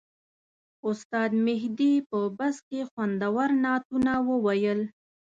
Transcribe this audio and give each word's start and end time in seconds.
استاد 0.89 1.31
مهدي 1.47 1.93
په 2.09 2.19
بس 2.37 2.55
کې 2.67 2.81
خوندور 2.91 3.49
نعتونه 3.63 4.13
وویل. 4.29 4.79